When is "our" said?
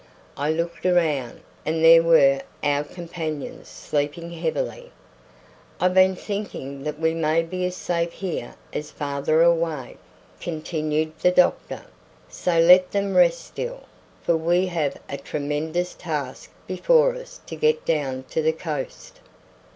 2.63-2.83